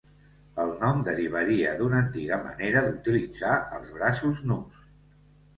[0.61, 4.85] El nom derivaria d'una antiga manera d'utilitzar els braços nus.